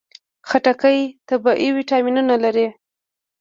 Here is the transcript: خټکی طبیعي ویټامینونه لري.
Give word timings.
خټکی 0.49 0.99
طبیعي 1.27 1.69
ویټامینونه 1.77 2.35
لري. 2.43 2.67